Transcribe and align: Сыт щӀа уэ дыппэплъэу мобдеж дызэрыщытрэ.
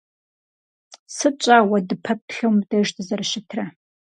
Сыт 1.15 1.35
щӀа 1.43 1.57
уэ 1.69 1.79
дыппэплъэу 1.87 2.51
мобдеж 2.53 2.87
дызэрыщытрэ. 2.95 3.65